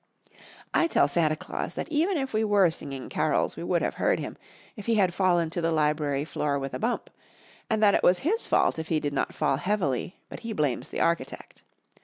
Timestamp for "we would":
3.55-3.83